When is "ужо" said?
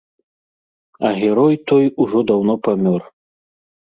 2.05-2.19